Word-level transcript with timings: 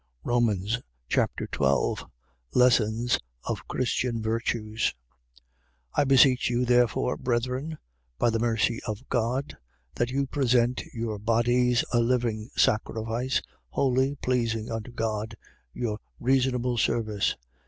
Romans 0.23 0.79
Chapter 1.09 1.45
12 1.45 2.05
Lessons 2.55 3.19
of 3.43 3.67
Christian 3.67 4.19
virtues. 4.19 4.95
12:1. 5.95 6.01
I 6.01 6.03
beseech 6.05 6.49
you 6.49 6.65
therefore, 6.65 7.15
brethren, 7.17 7.77
by 8.17 8.31
the 8.31 8.39
mercy 8.39 8.79
of 8.87 9.07
God, 9.09 9.57
that 9.93 10.09
you 10.09 10.25
present 10.25 10.81
your 10.91 11.19
bodies 11.19 11.83
a 11.93 11.99
living 11.99 12.49
sacrifice, 12.57 13.43
holy, 13.69 14.15
pleasing 14.15 14.71
unto 14.71 14.91
God, 14.91 15.35
your 15.71 15.99
reasonable 16.19 16.79
service. 16.79 17.35